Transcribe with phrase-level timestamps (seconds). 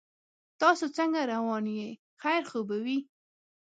[0.61, 1.87] تاسو څنګه روان یې
[2.21, 2.99] خیر خو به وي